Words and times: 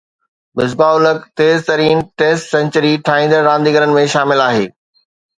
مصباح 0.59 0.93
الحق 0.97 1.25
تيز 1.41 1.57
ترين 1.67 1.99
test 2.21 2.47
century 2.53 2.93
ٺاهيندڙ 3.09 3.41
رانديگرن 3.49 3.93
۾ 3.99 4.07
شامل 4.15 4.41
آهي 4.47 4.65